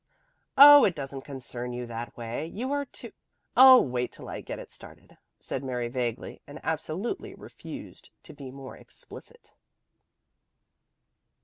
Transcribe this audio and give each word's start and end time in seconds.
"Oh 0.57 0.83
it 0.83 0.95
doesn't 0.95 1.21
concern 1.21 1.73
you 1.73 1.85
that 1.85 2.17
way. 2.17 2.47
You 2.47 2.71
are 2.71 2.85
to 2.85 3.11
Oh 3.55 3.79
wait 3.79 4.11
till 4.11 4.29
I 4.29 4.41
get 4.41 4.57
it 4.57 4.71
started," 4.71 5.15
said 5.39 5.63
Mary 5.63 5.89
vaguely; 5.89 6.41
and 6.47 6.59
absolutely 6.63 7.35
refused 7.35 8.09
to 8.23 8.33
be 8.33 8.49
more 8.49 8.75
explicit. 8.75 9.53